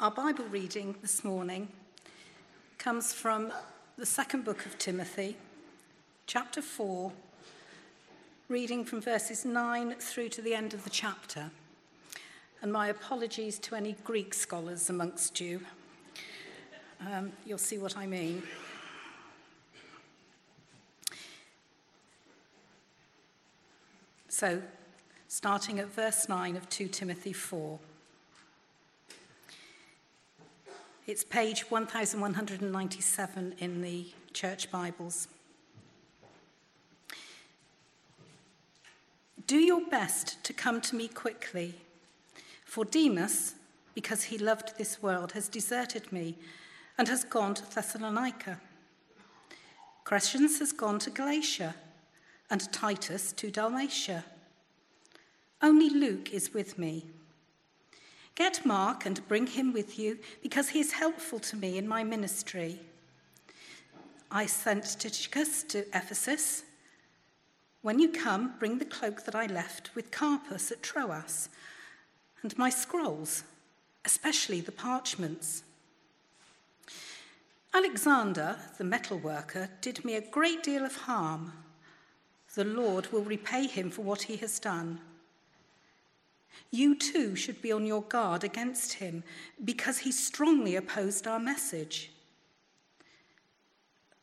[0.00, 1.66] Our Bible reading this morning
[2.78, 3.52] comes from
[3.96, 5.36] the second book of Timothy,
[6.28, 7.10] chapter 4,
[8.48, 11.50] reading from verses 9 through to the end of the chapter.
[12.62, 15.62] And my apologies to any Greek scholars amongst you.
[17.04, 18.44] Um, you'll see what I mean.
[24.28, 24.62] So,
[25.26, 27.80] starting at verse 9 of 2 Timothy 4.
[31.08, 35.26] It's page 1197 in the church Bibles.
[39.46, 41.76] Do your best to come to me quickly,
[42.66, 43.54] for Demas,
[43.94, 46.36] because he loved this world, has deserted me
[46.98, 48.60] and has gone to Thessalonica.
[50.04, 51.74] Crescens has gone to Galatia,
[52.50, 54.26] and Titus to Dalmatia.
[55.62, 57.06] Only Luke is with me.
[58.38, 62.04] Get Mark and bring him with you, because he is helpful to me in my
[62.04, 62.78] ministry.
[64.30, 66.62] I sent Tychicus to Ephesus.
[67.82, 71.48] When you come, bring the cloak that I left with Carpus at Troas,
[72.44, 73.42] and my scrolls,
[74.04, 75.64] especially the parchments.
[77.74, 81.52] Alexander, the metal worker, did me a great deal of harm.
[82.54, 85.00] The Lord will repay him for what he has done.
[86.70, 89.24] You too should be on your guard against him
[89.64, 92.10] because he strongly opposed our message.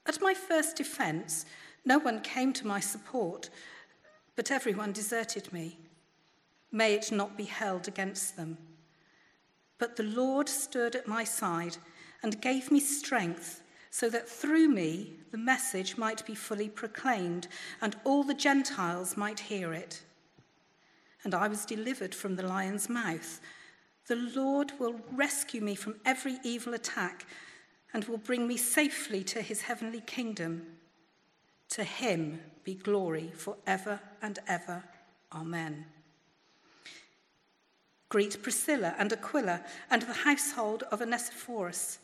[0.05, 1.45] At my first defense,
[1.83, 3.49] no one came to my support,
[4.35, 5.77] but everyone deserted me.
[6.71, 8.57] May it not be held against them.
[9.77, 11.77] But the Lord stood at my side
[12.21, 17.47] and gave me strength so that through me the message might be fully proclaimed
[17.81, 20.01] and all the Gentiles might hear it
[21.25, 23.41] and I was delivered from the lion's mouth.
[24.07, 27.25] The Lord will rescue me from every evil attack
[27.93, 30.65] and will bring me safely to his heavenly kingdom.
[31.69, 34.83] To him be glory forever and ever.
[35.33, 35.85] Amen.
[38.09, 41.97] Greet Priscilla and Aquila and the household of Onesiphorus.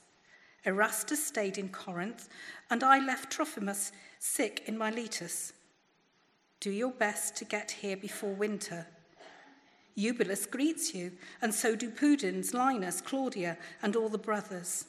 [0.66, 2.28] Erastus stayed in Corinth,
[2.69, 5.53] and I left Trophimus sick in Miletus.
[6.59, 8.88] Do your best to get here before winter.
[9.96, 14.85] Eubulus greets you, and so do Pudens, Linus, Claudia, and all the brothers.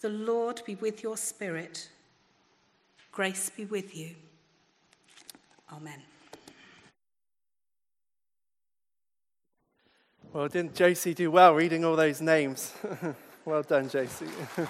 [0.00, 1.88] The Lord be with your spirit.
[3.10, 4.14] Grace be with you.
[5.72, 6.02] Amen.
[10.32, 12.74] Well, didn't Josie do well reading all those names?
[13.44, 14.26] well done, Josie.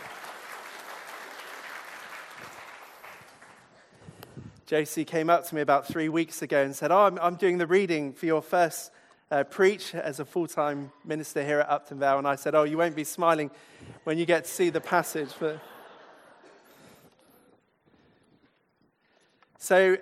[4.66, 7.58] Josie came up to me about three weeks ago and said, Oh, I'm, I'm doing
[7.58, 8.92] the reading for your first
[9.30, 12.18] uh, preach as a full time minister here at Upton Vale.
[12.18, 13.50] And I said, Oh, you won't be smiling
[14.04, 15.30] when you get to see the passage.
[15.38, 15.60] But...
[19.58, 19.98] So,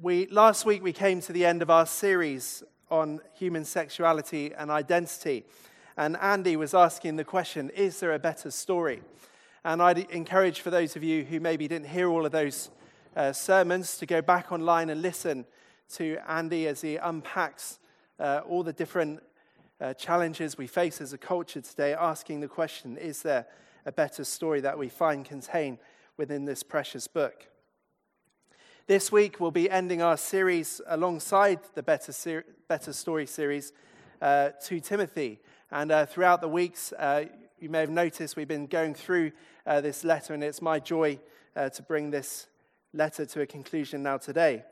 [0.00, 4.70] we, last week we came to the end of our series on human sexuality and
[4.70, 5.44] identity.
[5.96, 9.02] And Andy was asking the question Is there a better story?
[9.64, 12.70] And I'd encourage for those of you who maybe didn't hear all of those
[13.14, 15.44] uh, sermons to go back online and listen
[15.94, 17.78] to Andy as he unpacks
[18.22, 19.20] uh, all the different
[19.80, 23.46] uh, challenges we face as a culture today, asking the question is there
[23.84, 25.78] a better story that we find contained
[26.16, 27.48] within this precious book?
[28.86, 33.72] This week, we'll be ending our series alongside the Better, Ser- Better Story series
[34.20, 35.40] uh, to Timothy.
[35.72, 37.24] And uh, throughout the weeks, uh,
[37.58, 39.32] you may have noticed we've been going through
[39.66, 41.18] uh, this letter, and it's my joy
[41.54, 42.46] to bring this
[42.94, 44.64] letter to a conclusion now today.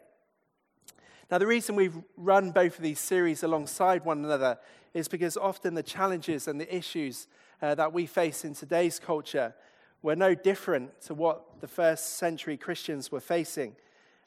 [1.31, 4.59] Now, the reason we've run both of these series alongside one another
[4.95, 7.29] is because often the challenges and the issues
[7.63, 9.55] uh, that we face in today's culture
[10.03, 13.77] were no different to what the first century Christians were facing.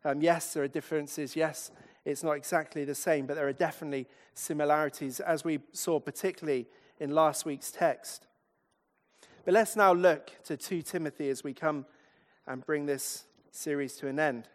[0.05, 1.35] Um, yes, there are differences.
[1.35, 1.71] Yes,
[2.05, 6.67] it's not exactly the same, but there are definitely similarities, as we saw particularly
[7.01, 8.27] in last week's text.
[9.43, 11.85] But let's now look to 2 Timothy as we come
[12.47, 14.47] and bring this series to an end.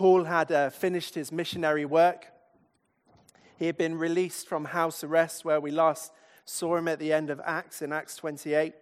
[0.00, 2.28] Paul had uh, finished his missionary work.
[3.58, 6.10] He had been released from house arrest, where we last
[6.46, 8.72] saw him at the end of Acts, in Acts 28.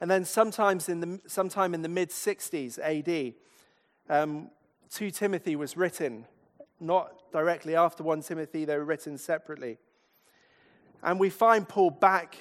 [0.00, 3.34] And then, sometimes in the, sometime in the mid 60s AD,
[4.08, 4.48] um,
[4.92, 6.24] 2 Timothy was written,
[6.78, 9.76] not directly after 1 Timothy, they were written separately.
[11.02, 12.36] And we find Paul back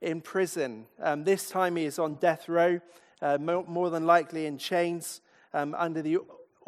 [0.00, 0.86] in prison.
[1.02, 2.80] Um, this time he is on death row,
[3.20, 5.20] uh, more than likely in chains
[5.52, 6.16] um, under the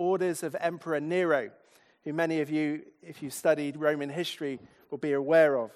[0.00, 1.50] orders of Emperor Nero,
[2.04, 4.58] who many of you, if you studied Roman history,
[4.90, 5.70] will be aware of.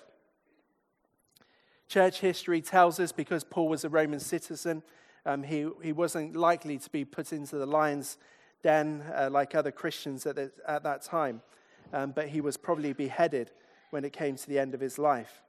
[1.88, 4.82] Church history tells us because Paul was a Roman citizen,
[5.26, 8.16] um, he, he wasn't likely to be put into the lion's
[8.62, 11.42] den uh, like other Christians at, the, at that time,
[11.92, 13.50] um, but he was probably beheaded
[13.90, 15.42] when it came to the end of his life.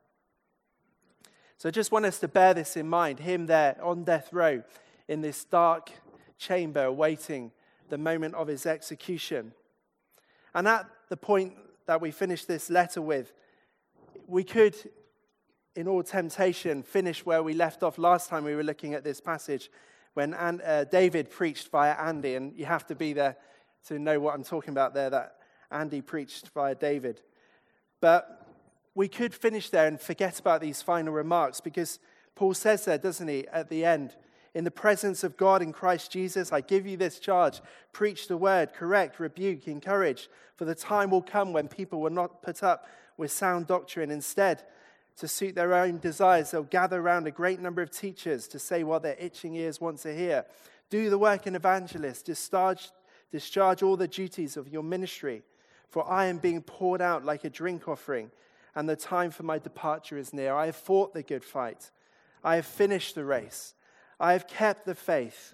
[1.58, 4.64] So I just want us to bear this in mind him there on death row
[5.08, 5.92] in this dark
[6.38, 7.52] chamber awaiting
[7.90, 9.54] the moment of his execution.
[10.54, 11.54] And at the point
[11.86, 13.34] that we finish this letter with,
[14.28, 14.76] we could,
[15.76, 19.22] in all temptation, finish where we left off last time we were looking at this
[19.22, 19.70] passage
[20.14, 22.36] when uh, David preached via Andy.
[22.36, 23.36] And you have to be there
[23.88, 25.36] to know what I'm talking about there, that
[25.72, 27.22] Andy preached via David.
[28.02, 28.48] But
[28.96, 32.00] we could finish there and forget about these final remarks because
[32.34, 34.16] Paul says there, doesn't he, at the end,
[34.56, 37.62] in the presence of God in Christ Jesus, I give you this charge
[37.92, 42.42] preach the word, correct, rebuke, encourage, for the time will come when people will not
[42.42, 42.88] put up
[43.18, 44.10] with sound doctrine.
[44.10, 44.64] Instead,
[45.18, 48.84] to suit their own desires, they'll gather around a great number of teachers to say
[48.84, 50.46] what their itching ears want to hear.
[50.90, 52.92] Do the work in evangelist, discharge,
[53.32, 55.44] discharge all the duties of your ministry,
[55.90, 58.32] for I am being poured out like a drink offering,
[58.74, 60.54] and the time for my departure is near.
[60.54, 61.92] I have fought the good fight,
[62.42, 63.74] I have finished the race.
[64.20, 65.54] I have kept the faith.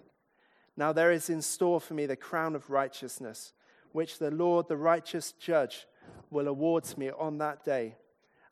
[0.78, 3.54] Now there is in store for me the crown of righteousness,
[3.92, 5.86] which the Lord, the righteous judge,
[6.30, 7.96] will award to me on that day.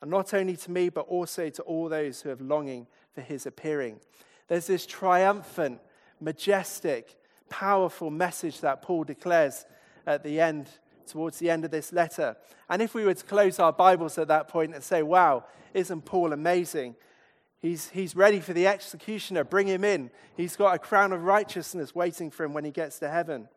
[0.00, 3.46] And not only to me, but also to all those who have longing for his
[3.46, 4.00] appearing.
[4.48, 5.80] There's this triumphant,
[6.20, 7.16] majestic,
[7.48, 9.66] powerful message that Paul declares
[10.06, 10.68] at the end,
[11.06, 12.36] towards the end of this letter.
[12.68, 16.04] And if we were to close our Bibles at that point and say, wow, isn't
[16.04, 16.96] Paul amazing?
[17.60, 19.44] He's, he's ready for the executioner.
[19.44, 20.10] Bring him in.
[20.36, 23.48] He's got a crown of righteousness waiting for him when he gets to heaven.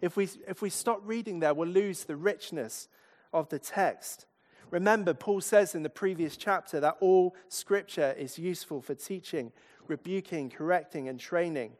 [0.00, 2.88] If we, if we stop reading there, we'll lose the richness
[3.32, 4.26] of the text.
[4.70, 9.52] Remember, Paul says in the previous chapter that all scripture is useful for teaching,
[9.86, 11.72] rebuking, correcting, and training.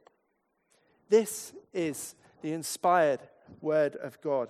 [1.08, 3.20] This is the inspired
[3.61, 4.49] word of God.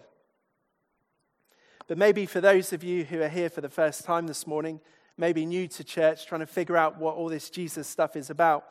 [1.86, 4.80] But maybe for those of you who are here for the first time this morning,
[5.16, 8.64] maybe new to church, trying to figure out what all this Jesus stuff is about,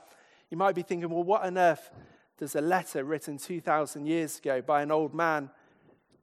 [0.49, 1.89] you might be thinking, well, what on earth
[2.37, 5.49] does a letter written 2,000 years ago by an old man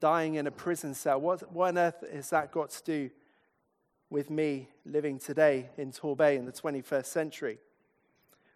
[0.01, 3.11] dying in a prison cell, what, what on earth has that got to do
[4.11, 7.59] with me living today in Torbay in the 21st century?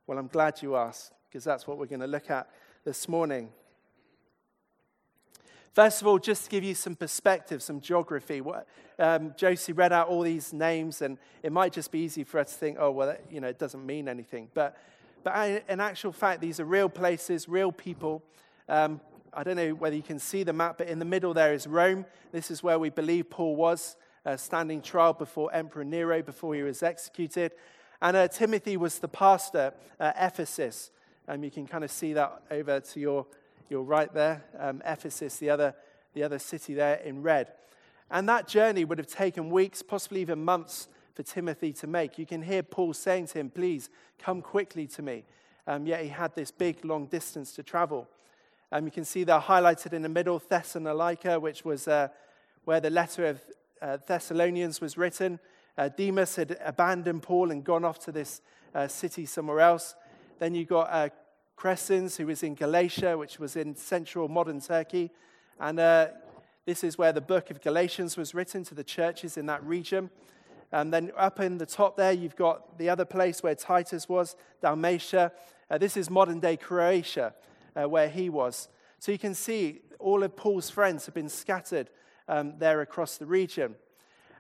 [0.07, 2.49] Well, I'm glad you asked, because that's what we're going to look at
[2.85, 3.51] this morning.
[5.73, 8.43] First of all, just to give you some perspective, some geography.
[8.43, 8.67] What,
[8.99, 12.53] um, Josie read out all these names, and it might just be easy for us
[12.53, 14.49] to think, oh, well, that, you know, it doesn't mean anything.
[14.53, 14.77] But,
[15.25, 18.23] but in actual fact, these are real places, real people.
[18.69, 19.01] Um,
[19.33, 21.67] I don't know whether you can see the map, but in the middle there is
[21.67, 22.05] Rome.
[22.33, 23.97] This is where we believe Paul was,
[24.27, 27.53] uh, standing trial before Emperor Nero before he was executed.
[28.03, 30.91] And uh, Timothy was the pastor at Ephesus.
[31.27, 33.27] Um, you can kind of see that over to your
[33.73, 35.75] you're right there, um, Ephesus, the other,
[36.13, 37.49] the other city there in red.
[38.11, 42.19] And that journey would have taken weeks, possibly even months, for Timothy to make.
[42.19, 43.89] You can hear Paul saying to him, Please
[44.19, 45.25] come quickly to me.
[45.67, 48.09] Um, yet he had this big, long distance to travel.
[48.71, 52.09] Um, you can see there highlighted in the middle Thessalonica, which was uh,
[52.65, 53.41] where the letter of
[53.81, 55.41] uh, Thessalonians was written.
[55.79, 58.43] Uh, Demas had abandoned Paul and gone off to this
[58.75, 59.95] uh, city somewhere else.
[60.39, 61.09] Then you got uh,
[61.57, 65.11] Crescens, who was in Galatia, which was in central modern Turkey.
[65.61, 66.09] And uh,
[66.65, 70.11] this is where the book of Galatians was written to the churches in that region.
[70.73, 74.37] And then up in the top there, you've got the other place where Titus was,
[74.61, 75.33] Dalmatia.
[75.71, 77.35] Uh, this is modern day Croatia,
[77.77, 78.69] uh, where he was.
[78.99, 81.91] So you can see all of Paul's friends have been scattered
[82.29, 83.75] um, there across the region.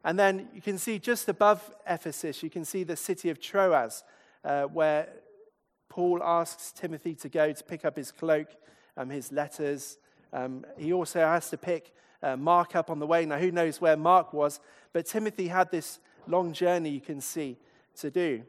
[0.04, 4.02] And then you can see just above Ephesus, you can see the city of Troas,
[4.45, 5.09] uh, where
[5.92, 8.49] Paul asks Timothy to go to pick up his cloak,
[8.96, 9.99] um, his letters.
[10.32, 13.26] Um, he also has to pick uh, Mark up on the way.
[13.26, 14.58] Now, who knows where Mark was,
[14.94, 17.58] but Timothy had this long journey, you can see,
[17.96, 18.42] to do.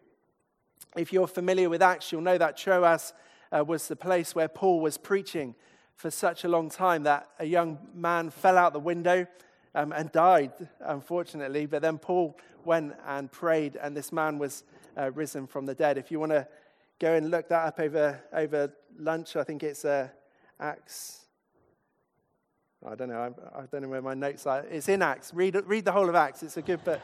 [0.96, 3.12] If you're familiar with Acts, you'll know that Troas
[3.52, 5.54] uh, was the place where Paul was preaching
[5.98, 9.28] for such a long time that a young man fell out the window
[9.76, 11.66] um, and died, unfortunately.
[11.66, 14.64] But then Paul went and prayed, and this man was
[14.98, 15.98] uh, risen from the dead.
[15.98, 16.48] If you want to
[17.00, 19.36] go and look that up over, over lunch.
[19.36, 20.08] I think it's uh,
[20.60, 21.26] Acts.
[22.86, 23.34] I don't know.
[23.56, 24.66] I, I, don't know where my notes are.
[24.70, 25.34] It's in Acts.
[25.34, 26.44] Read, read the whole of Acts.
[26.44, 27.00] It's a good book.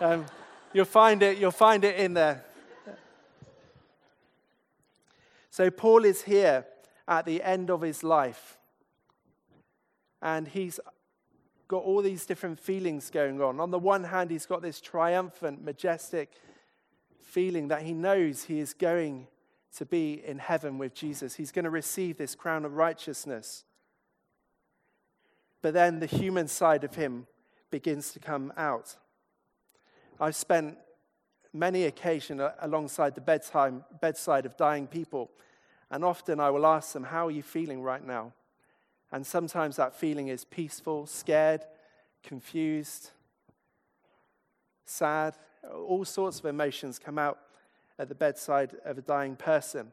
[0.00, 0.26] Um,
[0.72, 1.38] you'll find it.
[1.38, 2.44] You'll find it in there.
[5.50, 6.64] So Paul is here
[7.06, 8.58] at the end of his life,
[10.22, 10.80] and he's
[11.68, 13.60] got all these different feelings going on.
[13.60, 16.32] On the one hand, he's got this triumphant, majestic
[17.32, 19.26] feeling that he knows he is going
[19.74, 21.34] to be in heaven with Jesus.
[21.34, 23.64] He's going to receive this crown of righteousness.
[25.62, 27.26] But then the human side of him
[27.70, 28.96] begins to come out.
[30.20, 30.76] I've spent
[31.54, 35.30] many occasions alongside the bedtime, bedside of dying people,
[35.90, 38.34] and often I will ask them, How are you feeling right now?
[39.10, 41.62] And sometimes that feeling is peaceful, scared,
[42.22, 43.10] confused,
[44.84, 45.34] sad.
[45.70, 47.38] All sorts of emotions come out
[47.98, 49.92] at the bedside of a dying person.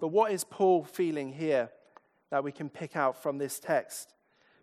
[0.00, 1.70] But what is Paul feeling here
[2.30, 4.14] that we can pick out from this text?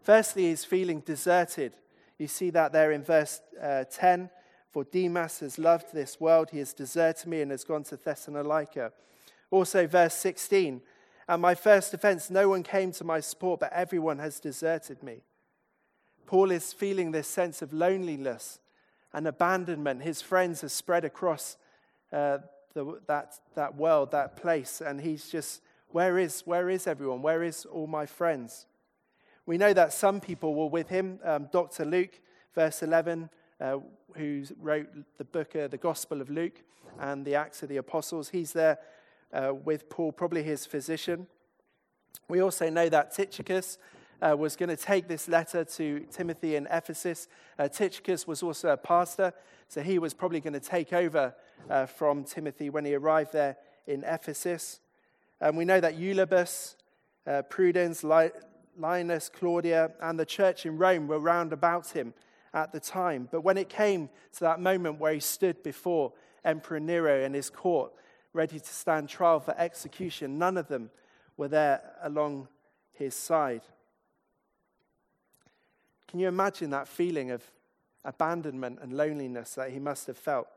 [0.02, 1.76] Firstly, he's feeling deserted.
[2.18, 4.30] You see that there in verse uh, 10.
[4.72, 8.92] For Demas has loved this world, he has deserted me and has gone to Thessalonica.
[9.50, 10.82] Also, verse 16.
[11.30, 15.24] At my first offense, no one came to my support, but everyone has deserted me.
[16.26, 18.60] Paul is feeling this sense of loneliness
[19.18, 20.04] and abandonment.
[20.04, 21.58] His friends have spread across
[22.14, 22.38] uh,
[22.76, 27.24] the, that, that world, that place, and he's just, where is, where is everyone?
[27.24, 28.68] Where is all my friends?
[29.48, 31.20] We know that some people were with him.
[31.24, 31.84] Um, Dr.
[31.84, 32.20] Luke,
[32.54, 33.78] verse 11, uh,
[34.14, 36.62] who wrote the book, uh, the Gospel of Luke
[37.00, 38.78] and the Acts of the Apostles, he's there
[39.34, 41.26] uh, with Paul, probably his physician.
[42.30, 43.80] We also know that Tychicus
[44.22, 47.28] uh, was going to take this letter to Timothy in Ephesus.
[47.58, 49.34] Uh, Tychicus was also a pastor,
[49.68, 51.36] so he was probably going to take over
[51.70, 54.80] uh, from Timothy when he arrived there in Ephesus.
[55.40, 56.76] And we know that Eulabus,
[57.26, 62.14] uh, Prudence, Linus, Claudia, and the church in Rome were round about him
[62.54, 63.28] at the time.
[63.32, 67.50] But when it came to that moment where he stood before Emperor Nero in his
[67.50, 67.92] court,
[68.34, 70.90] ready to stand trial for execution, none of them
[71.36, 72.48] were there along
[72.94, 73.62] his side.
[76.08, 77.44] Can you imagine that feeling of
[78.06, 80.48] abandonment and loneliness that he must have felt?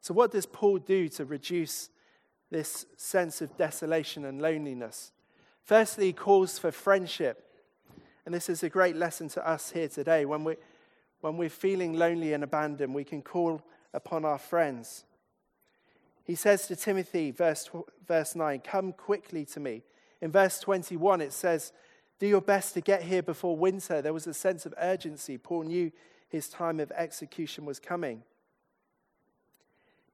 [0.00, 1.88] So, what does Paul do to reduce
[2.50, 5.12] this sense of desolation and loneliness?
[5.64, 7.42] Firstly, he calls for friendship.
[8.24, 10.24] And this is a great lesson to us here today.
[10.24, 10.56] When, we,
[11.20, 13.62] when we're feeling lonely and abandoned, we can call
[13.94, 15.04] upon our friends.
[16.22, 17.70] He says to Timothy, verse,
[18.06, 19.82] verse 9, Come quickly to me.
[20.20, 21.72] In verse 21, it says,
[22.18, 24.00] Do your best to get here before winter.
[24.00, 25.36] There was a sense of urgency.
[25.36, 25.92] Paul knew
[26.28, 28.22] his time of execution was coming.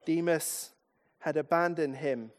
[0.05, 0.71] Demas
[1.21, 2.33] had abandoned him.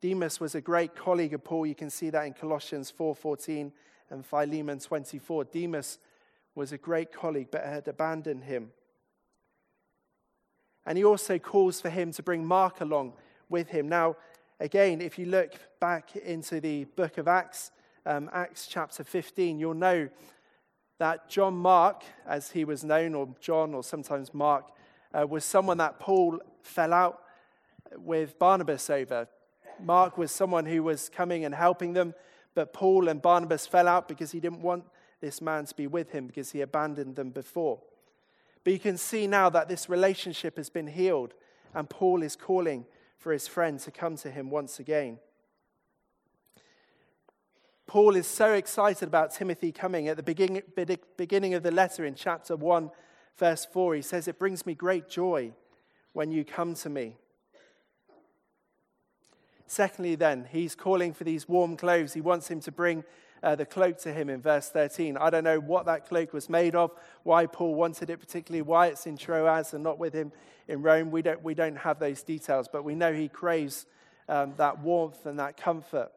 [0.00, 1.66] Demas was a great colleague of Paul.
[1.66, 3.72] You can see that in Colossians 4:14
[4.10, 5.44] and Philemon 24.
[5.44, 5.98] Demas
[6.54, 8.72] was a great colleague but had abandoned him.
[10.84, 13.14] And he also calls for him to bring Mark along
[13.48, 13.88] with him.
[13.88, 14.16] Now,
[14.58, 17.70] again, if you look back into the book of Acts,
[18.06, 20.08] um, Acts chapter 15, you'll know
[20.98, 24.70] that John Mark, as he was known, or John, or sometimes Mark,
[25.12, 27.22] uh, was someone that Paul fell out
[27.96, 29.26] with Barnabas over.
[29.82, 32.14] Mark was someone who was coming and helping them,
[32.54, 34.84] but Paul and Barnabas fell out because he didn't want
[35.20, 37.80] this man to be with him because he abandoned them before.
[38.62, 41.34] But you can see now that this relationship has been healed,
[41.74, 42.84] and Paul is calling
[43.18, 45.18] for his friend to come to him once again.
[47.90, 50.06] Paul is so excited about Timothy coming.
[50.06, 50.62] At the beginning,
[51.16, 52.88] beginning of the letter in chapter 1,
[53.36, 55.50] verse 4, he says, It brings me great joy
[56.12, 57.16] when you come to me.
[59.66, 62.14] Secondly, then, he's calling for these warm clothes.
[62.14, 63.02] He wants him to bring
[63.42, 65.16] uh, the cloak to him in verse 13.
[65.16, 66.92] I don't know what that cloak was made of,
[67.24, 70.30] why Paul wanted it particularly, why it's in Troas and not with him
[70.68, 71.10] in Rome.
[71.10, 73.86] We don't, we don't have those details, but we know he craves
[74.28, 76.12] um, that warmth and that comfort.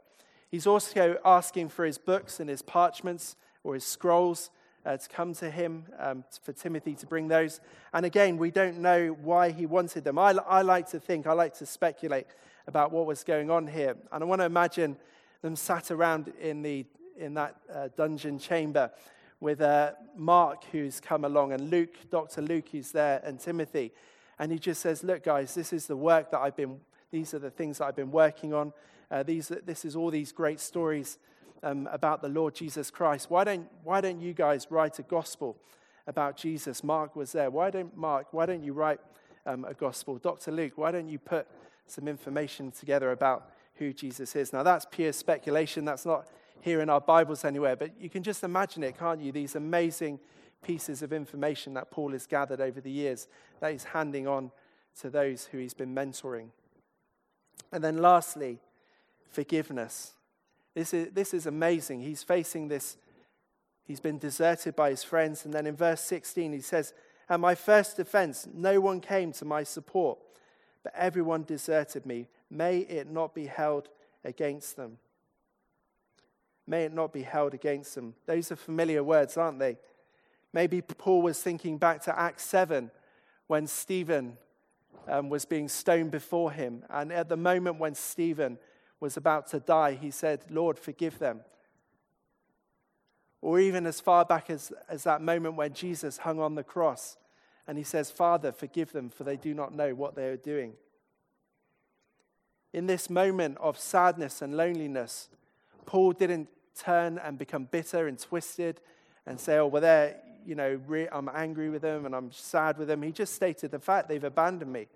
[0.54, 4.52] He's also asking for his books and his parchments or his scrolls
[4.86, 7.60] uh, to come to him, um, for Timothy to bring those.
[7.92, 10.20] And again, we don't know why he wanted them.
[10.20, 12.28] I, I like to think, I like to speculate
[12.68, 13.98] about what was going on here.
[14.12, 14.96] And I want to imagine
[15.42, 16.86] them sat around in the
[17.18, 18.92] in that uh, dungeon chamber
[19.40, 22.44] with uh, Mark, who's come along, and Luke, Dr.
[22.44, 23.92] Luke, who's there, and Timothy.
[24.38, 26.80] And he just says, Look, guys, this is the work that I've been,
[27.10, 28.72] these are the things that I've been working on.
[29.14, 31.20] Uh, these, this is all these great stories
[31.62, 33.30] um, about the Lord Jesus Christ.
[33.30, 35.56] Why don't, why don't you guys write a gospel
[36.08, 36.84] about Jesus?
[36.84, 37.52] Mark was there.
[37.52, 39.00] Why don't, Mark, why don't you write
[39.46, 40.18] um, a gospel?
[40.18, 40.52] Dr.
[40.52, 41.48] Luke, why don't you put
[41.86, 44.52] some information together about who Jesus is?
[44.52, 45.86] Now, that's pure speculation.
[45.86, 46.28] That's not
[46.62, 49.32] here in our Bibles anywhere, but you can just imagine it, can't you?
[49.32, 50.20] These amazing
[50.64, 53.28] pieces of information that Paul has gathered over the years
[53.60, 54.50] that he's handing on
[55.02, 56.48] to those who he's been mentoring.
[57.72, 58.60] And then lastly,
[59.34, 60.14] forgiveness.
[60.74, 62.02] This is, this is amazing.
[62.02, 62.98] He's facing this,
[63.84, 65.46] he's been deserted by his friends.
[65.46, 66.94] And then in verse 16, he says,
[67.30, 70.20] At my first defense, no one came to my support,
[70.84, 72.28] but everyone deserted me.
[72.50, 73.90] May it not be held
[74.24, 74.98] against them.
[76.66, 78.16] May it not be held against them.
[78.26, 79.78] Those are familiar words, aren't they?
[80.54, 82.92] Maybe Paul was thinking back to Acts 7
[83.48, 84.38] when Stephen
[85.08, 86.84] um, was being stoned before him.
[86.90, 88.58] And at the moment when Stephen
[89.04, 91.42] was about to die, he said, Lord, forgive them.
[93.42, 97.18] Or even as far back as, as that moment when Jesus hung on the cross
[97.68, 100.72] and he says, Father, forgive them, for they do not know what they are doing.
[102.72, 105.28] In this moment of sadness and loneliness,
[105.86, 108.80] Paul didn't turn and become bitter and twisted
[109.26, 112.78] and say, oh, well, they're, you know, re- I'm angry with them and I'm sad
[112.78, 113.02] with them.
[113.02, 114.88] He just stated the fact they've abandoned me.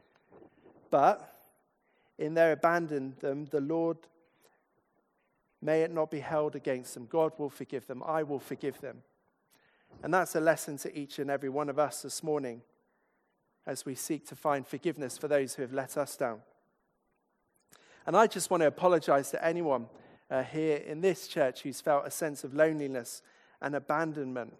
[0.89, 1.36] But
[2.17, 3.97] in their abandon them, the Lord
[5.61, 7.07] may it not be held against them.
[7.09, 8.03] God will forgive them.
[8.05, 9.03] I will forgive them.
[10.03, 12.61] And that's a lesson to each and every one of us this morning
[13.65, 16.39] as we seek to find forgiveness for those who have let us down.
[18.05, 19.87] And I just want to apologize to anyone
[20.29, 23.21] uh, here in this church who's felt a sense of loneliness
[23.61, 24.53] and abandonment.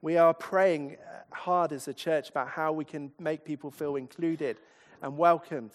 [0.00, 0.96] We are praying
[1.30, 4.58] hard as a church about how we can make people feel included
[5.02, 5.72] and welcomed.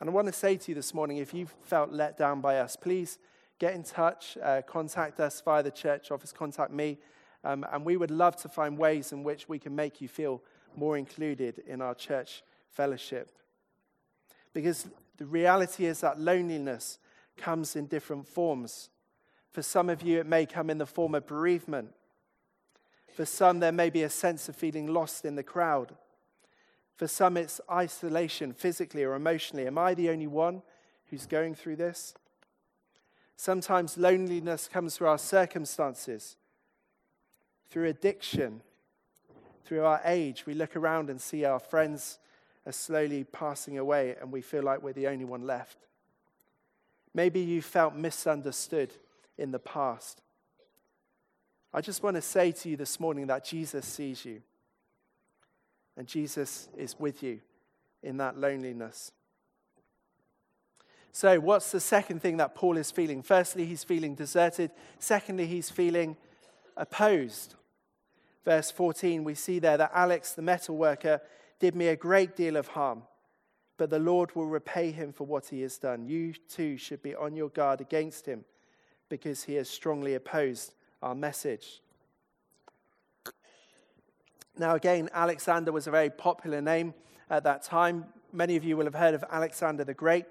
[0.00, 2.58] And I want to say to you this morning if you've felt let down by
[2.58, 3.18] us, please
[3.58, 6.98] get in touch, uh, contact us via the church office, contact me,
[7.44, 10.42] um, and we would love to find ways in which we can make you feel
[10.76, 13.30] more included in our church fellowship.
[14.52, 16.98] Because the reality is that loneliness
[17.36, 18.90] comes in different forms.
[19.52, 21.92] For some of you, it may come in the form of bereavement.
[23.14, 25.94] For some, there may be a sense of feeling lost in the crowd.
[26.96, 29.66] For some, it's isolation, physically or emotionally.
[29.66, 30.62] Am I the only one
[31.10, 32.14] who's going through this?
[33.36, 36.36] Sometimes loneliness comes through our circumstances,
[37.68, 38.62] through addiction,
[39.64, 40.46] through our age.
[40.46, 42.18] We look around and see our friends
[42.64, 45.78] are slowly passing away, and we feel like we're the only one left.
[47.12, 48.92] Maybe you felt misunderstood
[49.36, 50.22] in the past.
[51.72, 54.42] I just want to say to you this morning that Jesus sees you,
[55.96, 57.40] and Jesus is with you
[58.02, 59.12] in that loneliness.
[61.12, 63.22] So, what's the second thing that Paul is feeling?
[63.22, 64.72] Firstly, he's feeling deserted.
[64.98, 66.16] Secondly, he's feeling
[66.76, 67.54] opposed.
[68.44, 71.20] Verse 14, we see there that Alex, the metal worker,
[71.60, 73.04] did me a great deal of harm,
[73.78, 76.04] but the Lord will repay him for what he has done.
[76.04, 78.44] You too should be on your guard against him
[79.08, 81.80] because he has strongly opposed our message.
[84.56, 86.94] Now, again, Alexander was a very popular name
[87.28, 88.04] at that time.
[88.32, 90.26] Many of you will have heard of Alexander the Great.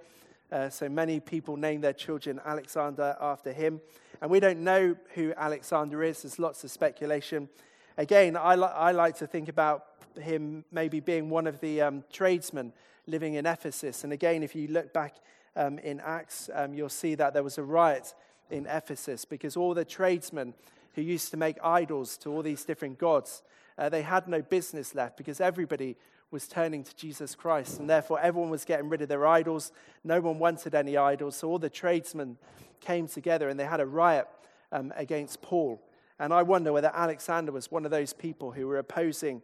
[0.49, 3.81] Uh, so many people name their children Alexander after him.
[4.21, 7.49] And we don't know who Alexander is, there's lots of speculation.
[7.97, 12.05] Again, I, li- I like to think about him maybe being one of the um,
[12.09, 12.71] tradesmen
[13.07, 14.05] living in Ephesus.
[14.05, 15.15] And again, if you look back
[15.57, 18.13] um, in Acts, um, you'll see that there was a riot
[18.49, 20.53] in Ephesus because all the tradesmen
[20.93, 23.43] who used to make idols to all these different gods,
[23.77, 25.95] uh, they had no business left because everybody
[26.31, 27.79] was turning to Jesus Christ.
[27.79, 29.71] And therefore, everyone was getting rid of their idols.
[30.03, 31.35] No one wanted any idols.
[31.37, 32.37] So all the tradesmen
[32.81, 34.27] came together and they had a riot
[34.71, 35.81] um, against Paul.
[36.19, 39.41] And I wonder whether Alexander was one of those people who were opposing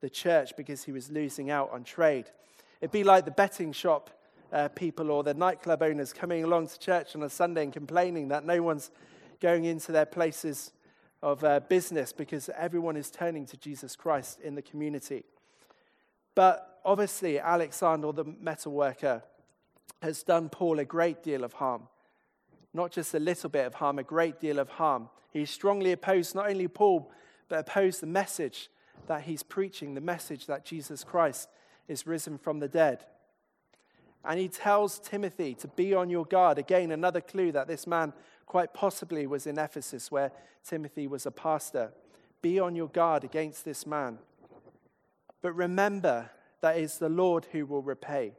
[0.00, 2.26] the church because he was losing out on trade.
[2.80, 4.10] It'd be like the betting shop
[4.52, 8.28] uh, people or the nightclub owners coming along to church on a Sunday and complaining
[8.28, 8.90] that no one's
[9.40, 10.72] going into their places
[11.22, 15.24] of uh, business because everyone is turning to Jesus Christ in the community.
[16.34, 19.22] But obviously, Alexander, the metal worker,
[20.02, 21.82] has done Paul a great deal of harm.
[22.74, 25.10] Not just a little bit of harm, a great deal of harm.
[25.30, 27.12] He strongly opposed not only Paul,
[27.48, 28.68] but opposed the message
[29.06, 31.48] that he's preaching, the message that Jesus Christ
[31.86, 33.04] is risen from the dead.
[34.24, 36.58] And he tells Timothy to be on your guard.
[36.58, 38.12] Again, another clue that this man
[38.52, 40.30] quite possibly was in Ephesus, where
[40.62, 41.90] Timothy was a pastor.
[42.42, 44.18] Be on your guard against this man.
[45.40, 46.28] But remember
[46.60, 48.34] that it's the Lord who will repay.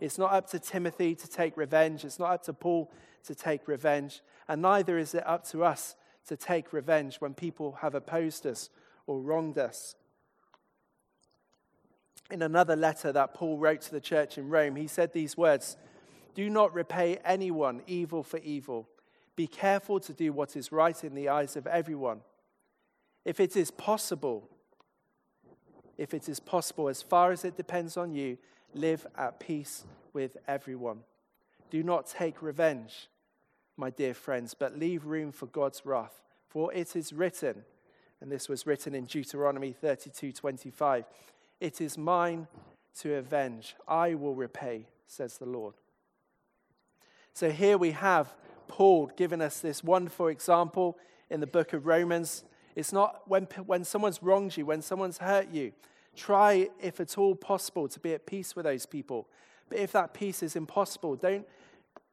[0.00, 2.04] It's not up to Timothy to take revenge.
[2.04, 2.90] It's not up to Paul
[3.26, 4.22] to take revenge.
[4.48, 5.94] And neither is it up to us
[6.26, 8.70] to take revenge when people have opposed us
[9.06, 9.94] or wronged us.
[12.28, 15.76] In another letter that Paul wrote to the church in Rome, he said these words
[16.34, 18.88] Do not repay anyone evil for evil.
[19.38, 22.22] Be careful to do what is right in the eyes of everyone.
[23.24, 24.50] If it is possible,
[25.96, 28.36] if it is possible, as far as it depends on you,
[28.74, 31.04] live at peace with everyone.
[31.70, 33.10] Do not take revenge,
[33.76, 36.20] my dear friends, but leave room for God's wrath.
[36.48, 37.62] For it is written,
[38.20, 41.04] And this was written in Deuteronomy 32:25.
[41.60, 42.48] It is mine
[43.02, 43.76] to avenge.
[43.86, 45.74] I will repay, says the Lord.
[47.34, 48.34] So here we have
[48.68, 50.98] Paul giving us this wonderful example
[51.30, 52.44] in the book of Romans.
[52.76, 55.72] It's not when, when someone's wronged you, when someone's hurt you,
[56.14, 59.28] try, if at all possible, to be at peace with those people.
[59.68, 61.46] But if that peace is impossible, don't,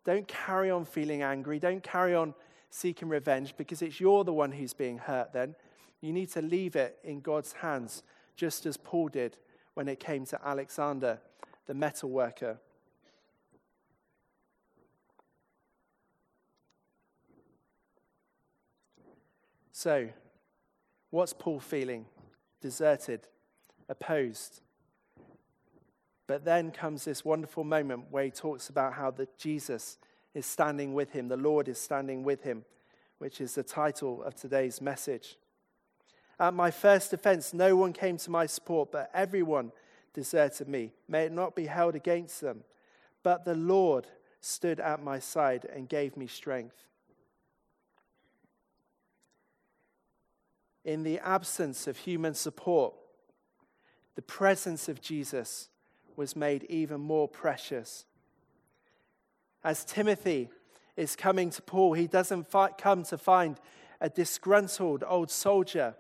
[0.06, 1.60] don't carry on feeling angry.
[1.60, 2.34] Don't carry on
[2.70, 5.56] seeking revenge because it's you're the one who's being hurt then.
[6.02, 8.04] You need to leave it in God's hands,
[8.36, 9.38] just as Paul did
[9.74, 11.20] when it came to Alexander,
[11.68, 12.60] the metal worker.
[19.78, 20.08] So,
[21.10, 22.06] what's Paul feeling?
[22.62, 23.28] Deserted,
[23.90, 24.62] opposed.
[26.28, 29.98] But then comes this wonderful moment where he talks about how that Jesus
[30.34, 32.64] is standing with him, the Lord is standing with him,
[33.18, 35.36] which is the title of today's message.
[36.40, 39.74] At my first offense, no one came to my support, but everyone
[40.14, 40.94] deserted me.
[41.10, 42.64] May it not be held against them.
[43.24, 44.08] But the Lord
[44.40, 46.86] stood at my side and gave me strength.
[50.86, 52.93] In the absence of human support,
[54.15, 55.67] the presence of Jesus
[56.15, 58.06] was made even more precious.
[59.63, 60.50] As Timothy
[60.95, 63.60] is coming to Paul, he doesn't fi- come to find
[64.00, 65.95] a disgruntled old soldier.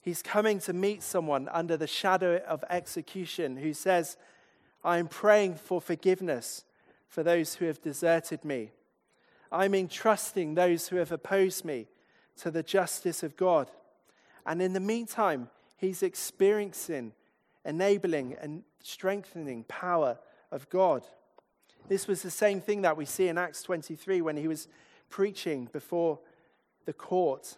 [0.00, 4.16] He's coming to meet someone under the shadow of execution who says,
[4.82, 6.64] I am praying for forgiveness
[7.06, 8.70] for those who have deserted me.
[9.52, 11.86] I'm entrusting those who have opposed me
[12.38, 13.70] to the justice of God.
[14.46, 17.12] And in the meantime, he's experiencing,
[17.64, 20.18] enabling, and strengthening power
[20.50, 21.06] of God.
[21.88, 24.68] This was the same thing that we see in Acts 23 when he was
[25.08, 26.18] preaching before
[26.84, 27.56] the court.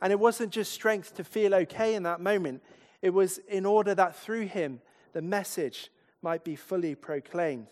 [0.00, 2.62] And it wasn't just strength to feel okay in that moment,
[3.02, 4.80] it was in order that through him
[5.12, 5.90] the message
[6.22, 7.68] might be fully proclaimed.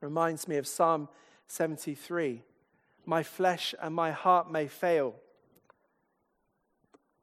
[0.00, 1.08] Reminds me of Psalm
[1.46, 2.42] 73
[3.04, 5.14] my flesh and my heart may fail,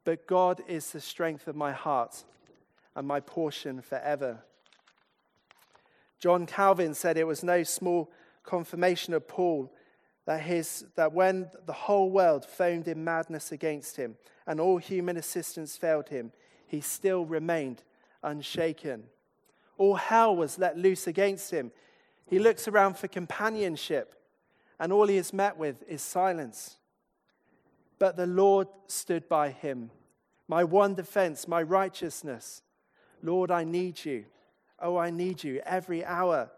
[0.04, 2.24] but God is the strength of my heart
[2.96, 4.40] and my portion forever.
[6.20, 8.12] John Calvin said it was no small
[8.44, 9.72] confirmation of Paul
[10.26, 14.16] that, his, that when the whole world foamed in madness against him
[14.46, 16.32] and all human assistance failed him,
[16.68, 17.84] he still remained
[18.22, 19.06] unshaken.
[19.78, 21.72] All hell was let loose against him.
[22.28, 24.19] He looks around for companionship
[24.80, 26.78] and all he is met with is silence.
[28.00, 29.92] But the Lord stood by him,
[30.48, 32.62] my one defense, my righteousness.
[33.22, 34.26] Lord, I need you.
[34.82, 36.50] Oh, I need you every hour.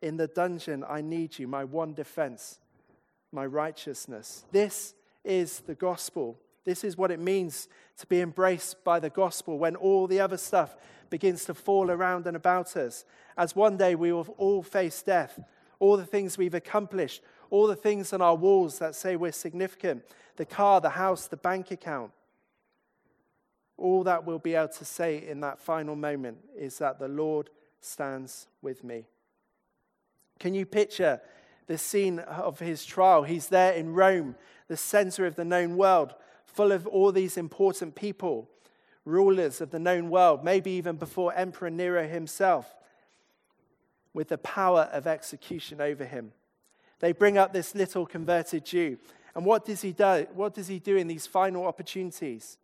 [0.00, 2.60] In the dungeon, I need you, my one defense,
[3.32, 4.44] my righteousness.
[4.52, 6.38] This is the gospel.
[6.64, 10.36] This is what it means to be embraced by the gospel when all the other
[10.36, 10.76] stuff
[11.10, 13.04] begins to fall around and about us.
[13.36, 15.38] As one day we will all face death,
[15.78, 20.04] all the things we've accomplished, all the things on our walls that say we're significant
[20.36, 22.10] the car, the house, the bank account.
[23.78, 27.50] All that we'll be able to say in that final moment is that the Lord
[27.80, 29.06] stands with me.
[30.38, 31.20] Can you picture
[31.66, 33.22] the scene of his trial?
[33.22, 34.34] He's there in Rome,
[34.68, 38.48] the center of the known world, full of all these important people,
[39.04, 42.74] rulers of the known world, maybe even before Emperor Nero himself,
[44.12, 46.32] with the power of execution over him.
[47.00, 48.98] They bring up this little converted Jew.
[49.34, 50.26] And what does he do?
[50.34, 52.58] What does he do in these final opportunities?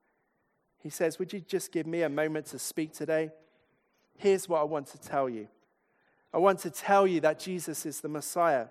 [0.83, 3.31] He says, Would you just give me a moment to speak today?
[4.16, 5.49] Here's what I want to tell you.
[6.33, 8.68] I want to tell you that Jesus is the Messiah.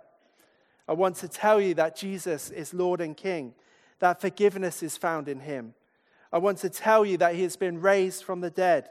[0.88, 3.54] I want to tell you that Jesus is Lord and King,
[4.00, 5.74] that forgiveness is found in him.
[6.34, 8.90] I want to tell you that he has been raised from the dead,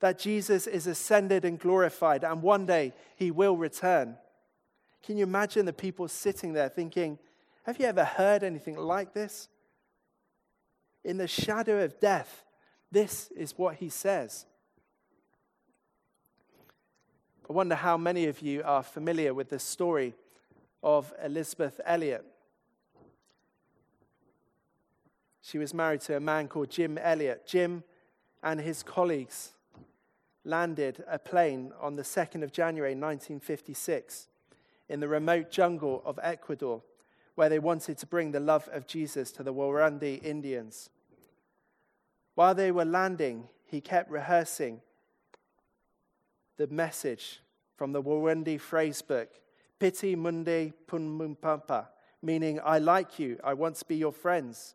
[0.00, 4.16] that Jesus is ascended and glorified, and one day he will return.
[5.04, 7.18] Can you imagine the people sitting there thinking,
[7.64, 9.48] Have you ever heard anything like this?
[11.04, 12.44] In the shadow of death,
[12.90, 14.46] this is what he says.
[17.48, 20.14] I wonder how many of you are familiar with the story
[20.82, 22.24] of Elisabeth Elliot.
[25.40, 27.46] She was married to a man called Jim Elliot.
[27.46, 27.84] Jim
[28.42, 29.52] and his colleagues
[30.44, 34.28] landed a plane on the 2nd of January 1956
[34.88, 36.82] in the remote jungle of Ecuador,
[37.34, 40.90] where they wanted to bring the love of Jesus to the Waorani Indians.
[42.34, 44.80] While they were landing, he kept rehearsing
[46.56, 47.40] the message
[47.76, 49.28] from the Waorani phrase book,
[49.78, 51.86] Piti Mundi Punmumpampa,
[52.22, 54.74] meaning, I like you, I want to be your friends.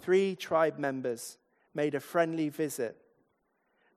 [0.00, 1.38] three tribe members
[1.74, 2.96] made a friendly visit.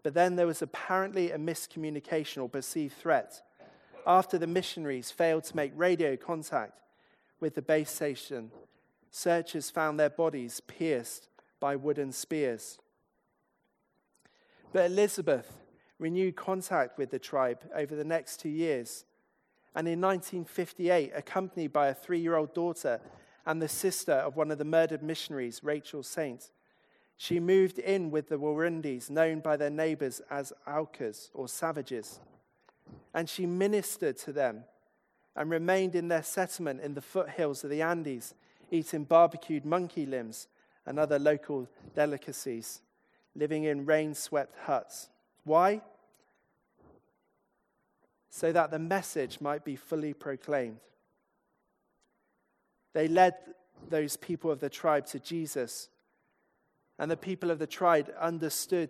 [0.04, 3.42] But then there was apparently a miscommunication or perceived threat
[4.08, 6.80] after the missionaries failed to make radio contact
[7.42, 8.50] with the base station.
[9.12, 11.28] Searchers found their bodies pierced
[11.60, 12.80] by wooden spears.
[14.72, 15.58] But Elisabeth
[16.00, 19.04] renewed contact with the tribe over the next two years.
[19.76, 23.02] And in 1958, accompanied by a three year old daughter
[23.46, 26.52] and the sister of one of the murdered missionaries, Rachel Saint,
[27.18, 32.20] she moved in with the Warundis, known by their neighbors as Aucas or savages.
[33.14, 34.64] And she ministered to them
[35.36, 38.34] and remained in their settlement in the foothills of the Andes,
[38.72, 40.48] eating barbecued monkey limbs
[40.86, 42.82] and other local delicacies,
[43.36, 45.10] living in rain swept huts.
[45.44, 45.82] Why?
[48.30, 50.80] So that the message might be fully proclaimed.
[52.94, 53.36] They led
[53.90, 55.90] those people of the tribe to Jesus,
[56.98, 58.90] and the people of the tribe understood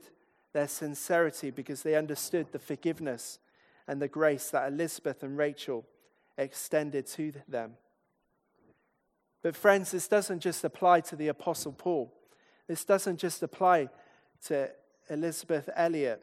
[0.54, 3.40] their sincerity because they understood the forgiveness
[3.88, 5.86] and the grace that Elisabeth and Rachel
[6.38, 7.73] extended to them.
[9.41, 12.13] But, friends, this doesn't just apply to the Apostle Paul.
[12.67, 13.89] This doesn't just apply
[14.45, 14.69] to
[15.10, 16.21] Elisabeth Elliot.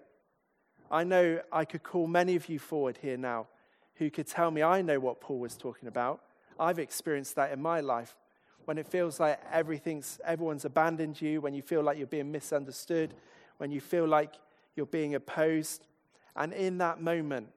[0.91, 3.47] I know I could call many of you forward here now
[3.97, 6.21] who could tell me I know what Paul was talking about.
[6.59, 8.17] I've experienced that in my life
[8.65, 13.15] when it feels like everything's, everyone's abandoned you, when you feel like you're being misunderstood,
[13.59, 14.35] when you feel like
[14.75, 15.87] you're being opposed.
[16.37, 17.49] And in that moment,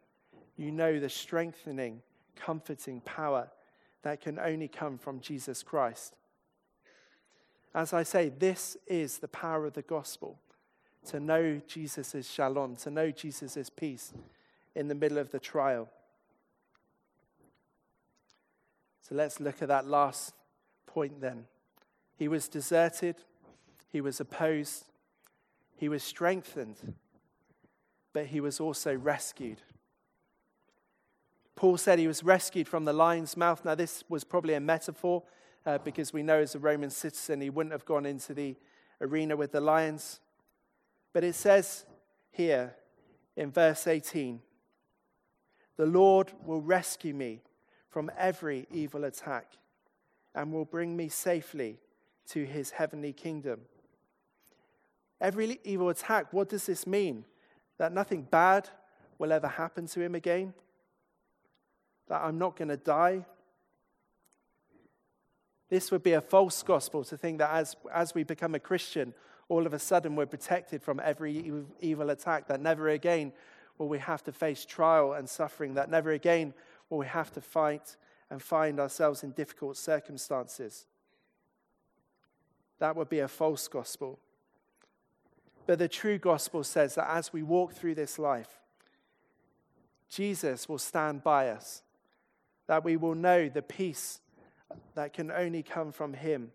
[0.56, 2.02] you know the strengthening,
[2.36, 3.50] comforting power
[4.04, 6.16] that can only come from Jesus Christ.
[7.74, 10.40] As I say, this is the power of the gospel
[11.08, 14.14] to know Jesus' shalom, to know Jesus' peace
[14.76, 15.90] in the middle of the trial.
[19.02, 20.34] So let's look at that last
[20.86, 21.46] point then.
[22.18, 23.16] He was deserted,
[23.90, 24.86] he was opposed,
[25.78, 26.96] he was strengthened,
[28.18, 29.62] but he was also rescued.
[31.56, 33.64] Paul said he was rescued from the lion's mouth.
[33.64, 35.22] Now, this was probably a metaphor
[35.68, 38.56] uh, because we know as a Roman citizen he wouldn't have gone into the
[39.02, 40.20] arena with the lions.
[41.14, 41.86] But it says
[42.32, 42.74] here
[43.36, 44.42] in verse 18
[45.76, 47.44] The Lord will rescue me
[47.88, 49.46] from every evil attack
[50.34, 51.78] and will bring me safely
[52.30, 53.60] to his heavenly kingdom.
[55.22, 57.24] Every evil attack, what does this mean?
[57.78, 58.70] That nothing bad
[59.20, 60.54] will ever happen to him again?
[62.08, 63.26] that I'm not going to die.
[65.70, 69.14] This would be a false gospel to think that as, as we become a Christian,
[69.50, 73.34] all of a sudden we're protected from every evil attack, that never again
[73.78, 76.54] will we have to face trial and suffering, that never again
[76.90, 77.98] will we have to fight
[78.30, 80.86] and find ourselves in difficult circumstances.
[82.80, 84.20] That would be a false gospel.
[85.68, 88.62] But the true gospel says that as we walk through this life,
[90.10, 91.84] Jesus will stand by us
[92.68, 94.22] that we will know the peace
[94.96, 96.52] that can only come from Him.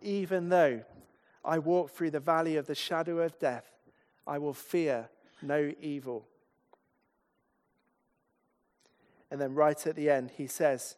[0.00, 0.82] Even though
[1.44, 3.66] I walk through the valley of the shadow of death,
[4.24, 5.08] I will fear
[5.42, 6.26] no evil.
[9.30, 10.96] And then, right at the end, he says,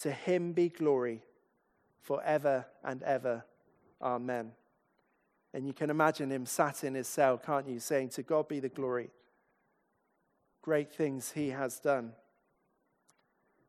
[0.00, 1.22] To him be glory
[2.00, 3.44] forever and ever.
[4.00, 4.52] Amen.
[5.54, 8.60] And you can imagine him sat in his cell, can't you, saying, To God be
[8.60, 9.10] the glory.
[10.62, 12.12] Great things he has done.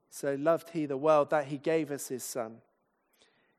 [0.09, 2.57] So loved he the world that he gave us his Son,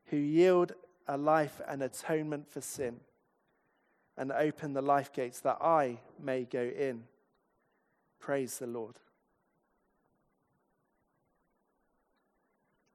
[0.05, 3.01] who yielded a life and atonement for sin,
[4.17, 7.03] and opened the life gates that I may go in.
[8.19, 8.95] Praise the Lord.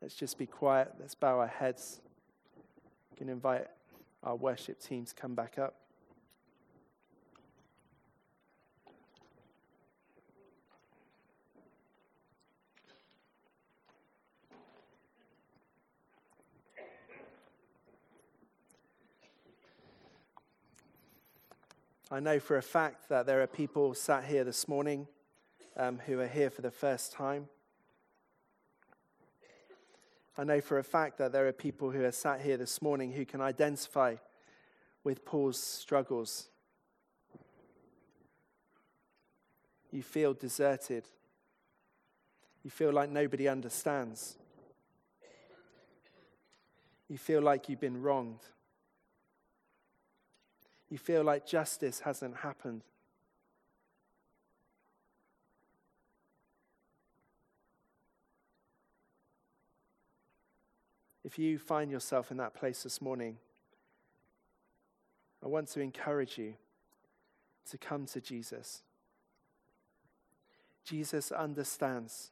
[0.01, 0.93] Let's just be quiet.
[0.99, 2.01] Let's bow our heads.
[3.17, 3.69] Can invite
[4.23, 5.75] our worship teams come back up.
[22.13, 25.07] I know for a fact that there are people sat here this morning
[25.77, 27.49] um, who are here for the first time.
[30.41, 33.13] I know for a fact that there are people who are sat here this morning
[33.13, 34.15] who can identify
[35.05, 36.49] with Paul's struggles.
[39.91, 41.05] You feel deserted.
[42.65, 44.37] You feel like nobody understands.
[47.09, 48.41] You feel like you've been wronged
[50.91, 52.83] you feel like justice hasn't happened.
[61.25, 63.37] If you find yourself in that place this morning,
[65.45, 66.55] I want to encourage you
[67.71, 68.83] to come to Jesus.
[70.85, 72.31] Jesus understands.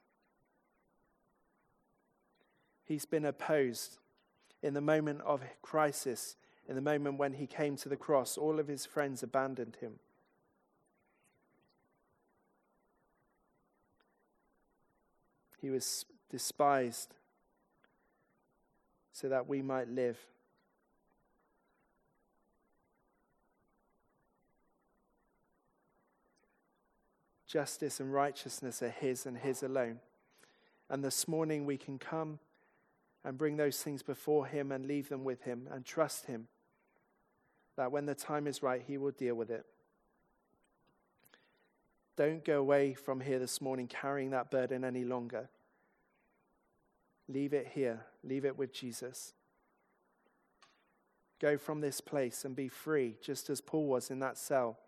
[2.83, 3.99] He's been opposed
[4.63, 6.35] in the moment of crisis,
[6.67, 8.37] in the moment when he came to the cross.
[8.37, 9.99] All of his friends abandoned him.
[15.61, 17.13] He was despised
[19.11, 20.17] so that we might live.
[27.47, 29.99] Justice and righteousness are His and His alone.
[30.89, 32.39] And this morning we can come
[33.25, 36.47] and bring those things before Him and leave them with Him and trust Him
[37.79, 39.65] that when the time is right, He will deal with it.
[42.17, 45.49] Don't go away from here this morning carrying that burden any longer.
[47.31, 49.33] Leave it here, leave it with Jesus.
[51.39, 54.79] Go from this place and be free, just as Paul was in that cell.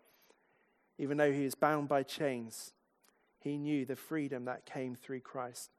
[0.98, 2.72] Even though he was bound by chains,
[3.38, 5.70] he knew the freedom that came through Christ.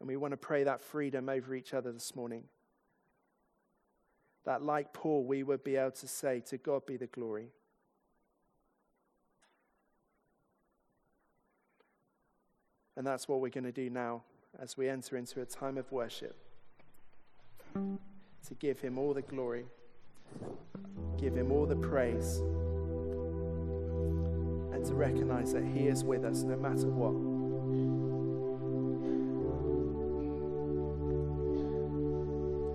[0.00, 2.44] And we want to pray that freedom over each other this morning.
[4.44, 7.50] That, like Paul, we would be able to say, To God be the glory.
[12.96, 14.22] And that's what we're going to do now
[14.60, 16.36] as we enter into a time of worship.
[17.74, 19.64] To give Him all the glory,
[21.18, 22.38] give Him all the praise,
[24.72, 27.14] and to recognize that He is with us no matter what.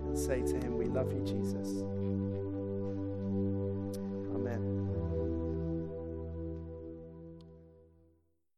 [0.07, 1.83] And say to Him, We love you, Jesus.